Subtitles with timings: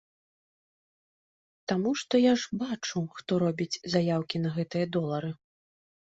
[1.71, 5.31] Таму што я ж бачу, хто робіць заяўкі на гэтыя долары.